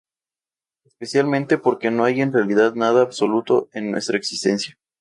Especialmente, 0.83 1.59
porque 1.59 1.91
no 1.91 2.05
hay 2.05 2.21
en 2.21 2.33
realidad 2.33 2.73
nada 2.73 3.03
absoluto 3.03 3.69
en 3.71 3.91
nuestra 3.91 4.17
existencia. 4.17 4.79